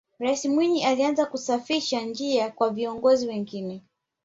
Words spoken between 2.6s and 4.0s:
viongozi wengine